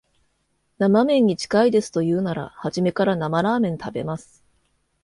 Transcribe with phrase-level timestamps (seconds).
[0.79, 4.43] 生めんに近いですと言うなら、初めから生ラーメン食べます